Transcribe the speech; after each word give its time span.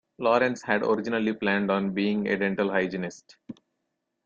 Lawrence 0.17 0.63
had 0.63 0.81
originally 0.81 1.31
planned 1.31 1.69
on 1.69 1.93
being 1.93 2.27
a 2.27 2.35
dental 2.35 2.71
hygienist. 2.71 3.37